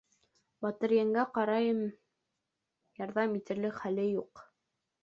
Батырйәнгә 0.65 1.25
ҡарайым, 1.35 1.83
ярҙам 3.05 3.39
итерлек 3.43 3.79
хәле 3.85 4.13
юҡ. 4.13 4.49